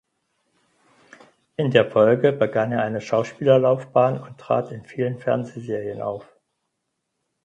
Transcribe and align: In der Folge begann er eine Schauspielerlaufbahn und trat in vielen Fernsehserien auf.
In 1.57 1.69
der 1.69 1.85
Folge 1.91 2.31
begann 2.31 2.71
er 2.71 2.81
eine 2.81 3.01
Schauspielerlaufbahn 3.01 4.19
und 4.19 4.39
trat 4.39 4.71
in 4.71 4.83
vielen 4.83 5.19
Fernsehserien 5.19 6.01
auf. 6.01 6.25